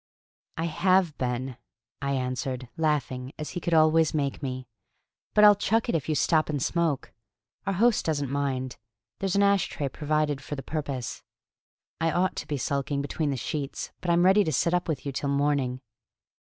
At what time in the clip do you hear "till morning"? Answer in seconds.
15.11-15.81